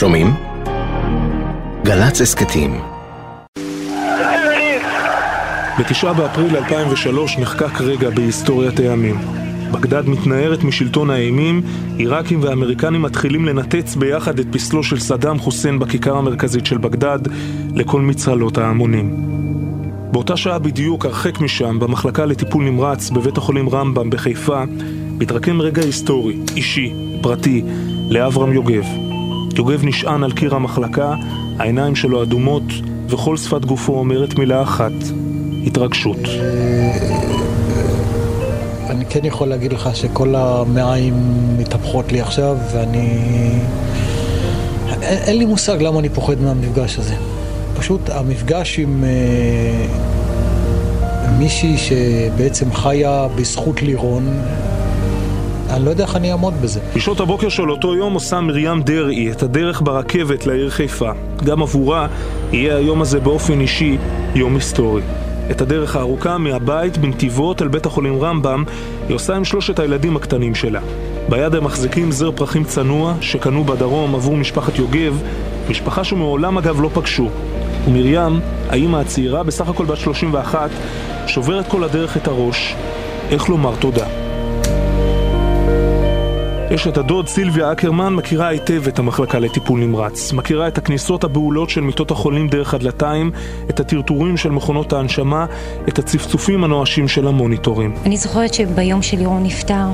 [0.00, 0.34] שומעים?
[1.84, 2.80] גל"צ הסכתים
[5.80, 9.16] בתשעה באפריל 2003 נחקק רגע בהיסטוריית הימים.
[9.72, 11.62] בגדד מתנערת משלטון האימים,
[11.96, 17.18] עיראקים ואמריקנים מתחילים לנתץ ביחד את פסלו של סדאם חוסיין בכיכר המרכזית של בגדד
[17.74, 19.16] לכל מצהלות ההמונים.
[20.12, 24.62] באותה שעה בדיוק, הרחק משם, במחלקה לטיפול נמרץ בבית החולים רמב"ם בחיפה,
[25.18, 26.92] מתרקם רגע היסטורי, אישי,
[27.22, 27.62] פרטי,
[28.10, 29.09] לאברהם יוגב.
[29.54, 31.14] יוגב נשען על קיר המחלקה,
[31.58, 32.62] העיניים שלו אדומות,
[33.08, 34.92] וכל שפת גופו אומרת מילה אחת,
[35.66, 36.18] התרגשות.
[38.90, 41.14] אני כן יכול להגיד לך שכל המעיים
[41.58, 43.18] מתהפכות לי עכשיו, ואני...
[45.02, 47.14] אין, אין לי מושג למה אני פוחד מהמפגש הזה.
[47.78, 49.86] פשוט המפגש עם אה,
[51.38, 54.40] מישהי שבעצם חיה בזכות לירון,
[55.70, 56.80] אני לא יודע איך אני אעמוד בזה.
[56.96, 61.10] בשעות הבוקר של אותו יום עושה מרים דרעי את הדרך ברכבת לעיר חיפה.
[61.44, 62.06] גם עבורה
[62.52, 63.98] יהיה היום הזה באופן אישי
[64.34, 65.02] יום היסטורי.
[65.50, 68.64] את הדרך הארוכה מהבית בנתיבות אל בית החולים רמב"ם
[69.08, 70.80] היא עושה עם שלושת הילדים הקטנים שלה.
[71.28, 75.22] ביד הם מחזיקים זר פרחים צנוע שקנו בדרום עבור משפחת יוגב,
[75.70, 77.28] משפחה שמעולם אגב לא פגשו.
[77.86, 80.70] ומרים, האימא הצעירה, בסך הכל בת 31,
[81.26, 82.74] שוברת כל הדרך את הראש,
[83.30, 84.29] איך לומר תודה.
[86.80, 90.32] אשת הדוד סילביה אקרמן מכירה היטב את המחלקה לטיפול נמרץ.
[90.32, 93.30] מכירה את הכניסות הבהולות של מיטות החולים דרך הדלתיים,
[93.70, 95.46] את הטרטורים של מכונות ההנשמה,
[95.88, 97.94] את הצפצופים הנואשים של המוניטורים.
[98.06, 99.86] אני זוכרת שביום שלירון נפטר,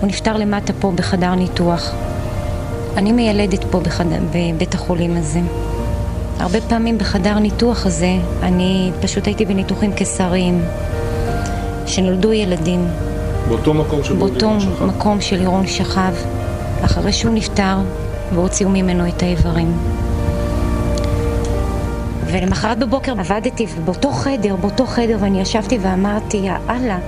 [0.00, 1.92] הוא נפטר למטה פה בחדר ניתוח.
[2.96, 4.04] אני מיילדת פה בחד...
[4.34, 5.40] בבית החולים הזה.
[6.38, 10.62] הרבה פעמים בחדר ניתוח הזה, אני פשוט הייתי בניתוחים קיסריים,
[11.86, 12.88] שנולדו ילדים.
[13.48, 14.50] באותו מקום שבו באותו
[14.86, 16.12] מקום של לירון שכב,
[16.84, 17.76] אחרי שהוא נפטר,
[18.34, 19.72] והוציאו ממנו את האיברים.
[22.26, 26.98] ולמחרת בבוקר עבדתי באותו חדר, באותו חדר, ואני ישבתי ואמרתי, יא אללה,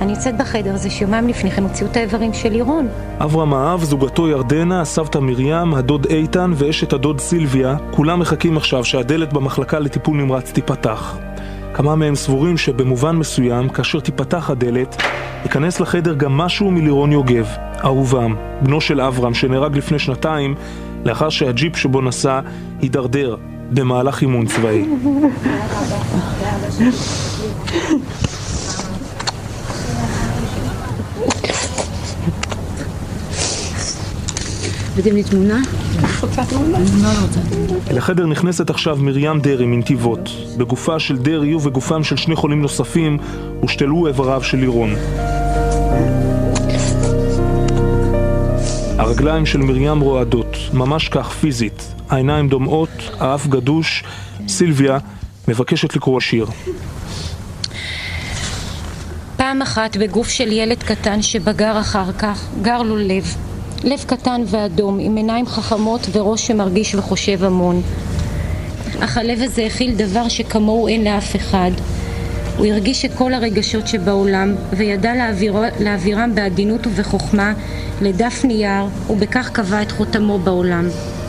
[0.00, 2.88] אני יוצאת בחדר הזה שיומיים לפני כן הוציאו את האיברים של לירון.
[3.20, 9.32] אברהם האב, זוגתו ירדנה, הסבתא מרים, הדוד איתן ואשת הדוד סילביה, כולם מחכים עכשיו שהדלת
[9.32, 11.16] במחלקה לטיפול נמרץ תיפתח.
[11.74, 15.02] כמה מהם סבורים שבמובן מסוים, כאשר תיפתח הדלת,
[15.44, 17.46] ייכנס לחדר גם משהו מלירון יוגב,
[17.84, 20.54] אהובם, בנו של אברהם, שנהרג לפני שנתיים,
[21.04, 22.40] לאחר שהג'יפ שבו נסע
[22.80, 23.36] הידרדר
[23.70, 24.84] במהלך אימון צבאי.
[34.92, 35.60] הבאתם לי תמונה?
[37.90, 40.30] אל החדר נכנסת עכשיו מרים דרעי מנתיבות.
[40.56, 43.18] בגופה של דרעי ובגופם של שני חולים נוספים
[43.60, 44.94] הושתלו איבריו של לירון.
[48.98, 51.94] הרגליים של מרים רועדות, ממש כך פיזית.
[52.10, 54.04] העיניים דומעות, האף גדוש.
[54.48, 54.98] סילביה
[55.48, 56.46] מבקשת לקרוא שיר.
[59.36, 63.36] פעם אחת בגוף של ילד קטן שבגר אחר כך, גר לו לב.
[63.84, 67.82] לב קטן ואדום, עם עיניים חכמות וראש שמרגיש וחושב המון.
[69.04, 71.70] אך הלב הזה הכיל דבר שכמוהו אין לאף אחד.
[72.56, 77.52] הוא הרגיש שכל הרגשות שבעולם, וידע להעביר, להעבירם בעדינות ובחוכמה
[78.02, 80.88] לדף נייר, ובכך קבע את חותמו בעולם.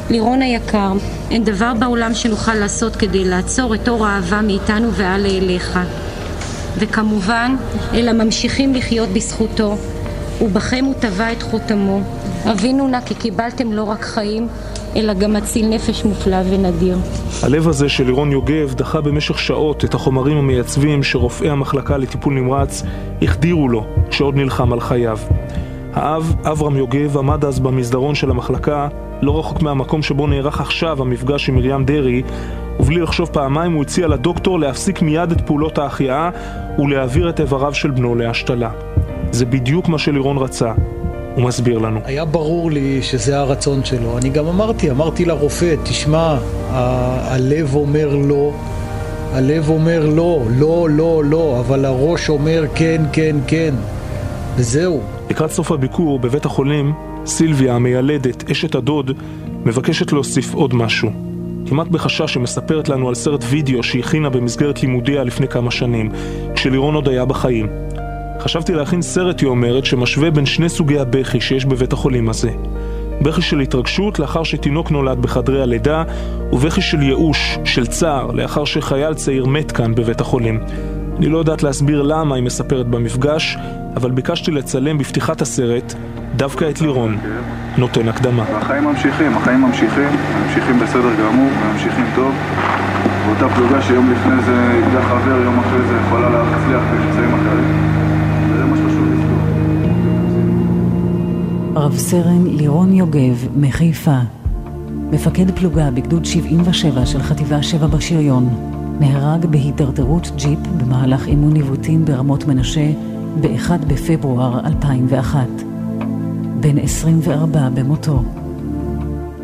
[0.10, 0.94] לירון היקר,
[1.32, 5.80] אין דבר בעולם שנוכל לעשות כדי לעצור את אור האהבה מאיתנו והלאה אליך.
[6.78, 7.56] וכמובן,
[7.94, 9.78] אלא ממשיכים לחיות בזכותו,
[10.42, 12.02] ובכם הוא טבע את חותמו.
[12.52, 14.48] אבינו נא כי קיבלתם לא רק חיים,
[14.96, 16.98] אלא גם מציל נפש מופלא ונדיר.
[17.44, 22.84] הלב הזה של לירון יוגב דחה במשך שעות את החומרים המייצבים שרופאי המחלקה לטיפול נמרץ
[23.22, 25.18] החדירו לו כשעוד נלחם על חייו.
[25.94, 28.88] האב, אברהם יוגב, עמד אז במסדרון של המחלקה,
[29.22, 32.22] לא רחוק מהמקום שבו נערך עכשיו המפגש עם מרים דרעי,
[32.80, 36.30] ובלי לחשוב פעמיים הוא הציע לדוקטור להפסיק מיד את פעולות ההחייאה
[36.80, 38.70] ולהעביר את איבריו של בנו להשתלה.
[39.32, 40.74] זה בדיוק מה שלירון רצה.
[41.36, 42.00] הוא מסביר לנו.
[42.06, 44.18] היה ברור לי שזה הרצון שלו.
[44.18, 46.38] אני גם אמרתי, אמרתי לרופא, תשמע,
[46.70, 48.54] הלב אומר לא,
[49.34, 53.74] הלב אומר לא, לא, לא, לא, אבל הראש אומר כן, כן, כן,
[54.56, 55.02] וזהו.
[55.30, 56.94] לקראת סוף הביקור בבית החולים,
[57.26, 59.12] סילביה המיילדת, אשת הדוד,
[59.66, 61.10] מבקשת להוסיף עוד משהו.
[61.66, 66.10] כמעט בחשש שמספרת לנו על סרט וידאו שהכינה במסגרת לימודיה לפני כמה שנים,
[66.56, 67.68] כשלירון עוד היה בחיים.
[68.40, 72.52] חשבתי להכין סרט, היא אומרת, שמשווה בין שני סוגי הבכי שיש בבית החולים הזה.
[73.22, 76.04] בכי של התרגשות לאחר שתינוק נולד בחדרי הלידה,
[76.52, 80.60] ובכי של ייאוש, של צער, לאחר שחייל צעיר מת כאן בבית החולים.
[81.18, 83.58] אני לא יודעת להסביר למה היא מספרת במפגש,
[83.96, 85.94] אבל ביקשתי לצלם בפתיחת הסרט
[86.36, 87.18] דווקא את לירון,
[87.78, 88.44] נותן הקדמה.
[88.44, 90.10] החיים ממשיכים, החיים ממשיכים,
[90.44, 92.34] ממשיכים בסדר גמור, ממשיכים טוב.
[93.26, 96.23] ואותה פלוגה שיום לפני זה איבדה חבר, יום אחרי זה יכולה
[101.84, 104.20] רב סרן לירון יוגב, מחיפה.
[105.12, 108.50] מפקד פלוגה בגדוד 77 של חטיבה 7 בשריון,
[109.00, 112.92] נהרג בהידרדרות ג'יפ במהלך אימון ניווטים ברמות מנשה
[113.42, 115.48] ב-1 בפברואר 2001.
[116.60, 118.24] בן 24 במותו.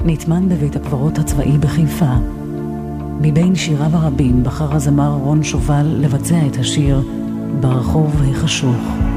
[0.05, 2.13] נטמן בבית הקברות הצבאי בחיפה.
[3.21, 7.01] מבין שיריו הרבים בחר הזמר רון שובל לבצע את השיר
[7.59, 9.08] ברחוב החשוך.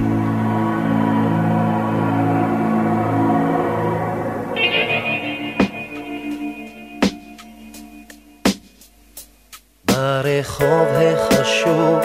[10.63, 12.01] ברחוב החשוך,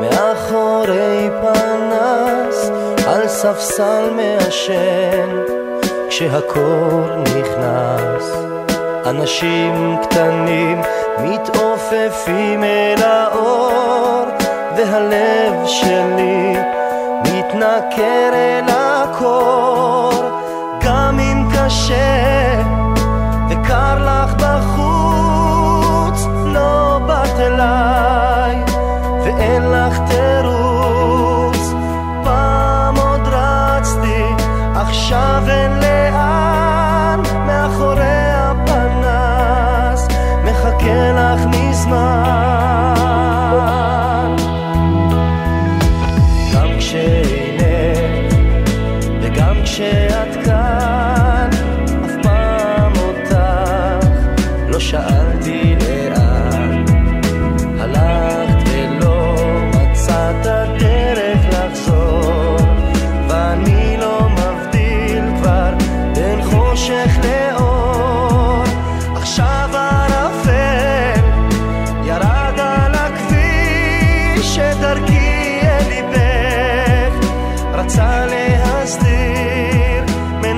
[0.00, 2.70] מאחורי פנס,
[3.06, 5.28] על ספסל מעשן,
[6.08, 8.32] כשהקור נכנס.
[9.06, 10.82] אנשים קטנים
[11.18, 14.24] מתעופפים אל האור,
[14.76, 16.56] והלב שלי
[17.22, 20.12] מתנכר אל הקור,
[20.80, 22.62] גם אם קשה
[23.50, 24.39] וקר לך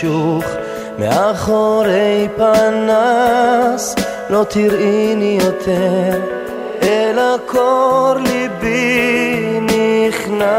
[0.00, 0.44] חשוך
[0.98, 3.94] מאחורי פנס.
[4.30, 6.20] לא תראיני יותר
[6.82, 10.50] אלא קור ליבי נכנס.